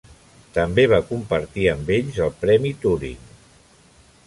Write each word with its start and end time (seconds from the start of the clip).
També 0.53 0.85
va 0.93 0.99
compartir 1.09 1.67
amb 1.75 1.93
ells 1.97 2.19
el 2.27 2.33
Premi 2.47 2.75
Turing. 2.87 3.23